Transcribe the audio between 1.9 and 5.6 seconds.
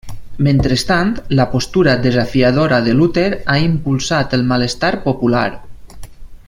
desafiadora de Luter ha impulsat el malestar popular.